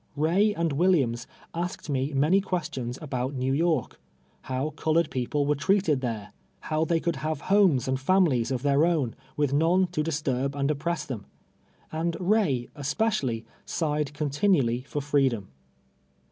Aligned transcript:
Ray 0.15 0.51
and 0.55 0.71
Yv^illiams 0.73 1.27
asked 1.53 1.87
me 1.87 2.11
many 2.11 2.41
rpiestions 2.41 2.99
about 3.03 3.35
ISTew 3.37 3.55
York— 3.55 3.99
how 4.49 4.71
colored 4.71 5.11
people 5.11 5.45
were 5.45 5.53
treated 5.53 6.01
there; 6.01 6.33
how 6.61 6.85
they 6.85 6.99
could 6.99 7.17
have 7.17 7.41
homes 7.51 7.87
and 7.87 7.99
families 7.99 8.49
of 8.49 8.63
their 8.63 8.83
own, 8.83 9.13
with 9.37 9.53
none 9.53 9.85
"^T" 9.85 9.91
to 9.91 10.01
disturb 10.03 10.55
and 10.55 10.71
oppress 10.71 11.05
them; 11.05 11.27
and 11.91 12.17
Ray, 12.19 12.67
especially, 12.73 13.45
sighed 13.67 14.11
continually 14.15 14.81
for 14.87 15.03
freedom. 15.03 15.49